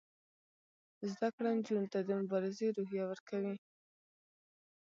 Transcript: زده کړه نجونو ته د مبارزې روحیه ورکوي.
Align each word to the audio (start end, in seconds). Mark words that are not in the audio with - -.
زده 1.11 1.27
کړه 1.35 1.49
نجونو 1.57 1.87
ته 1.93 1.99
د 2.03 2.09
مبارزې 2.21 2.67
روحیه 2.77 3.05
ورکوي. 3.07 3.55